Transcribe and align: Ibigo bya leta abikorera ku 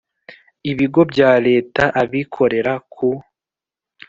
Ibigo 0.71 1.01
bya 1.11 1.31
leta 1.47 1.83
abikorera 2.01 2.73
ku 2.93 3.09